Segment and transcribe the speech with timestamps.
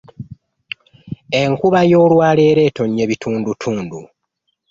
[1.41, 3.99] Enkuba y'olwaleero etonnye bitundutundu.